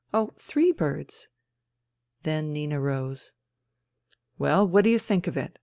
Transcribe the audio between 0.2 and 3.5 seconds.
three birds!" Then Nina rose."